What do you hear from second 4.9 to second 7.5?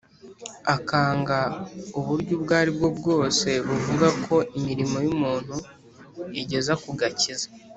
y'umuntu igeza ku gakiza,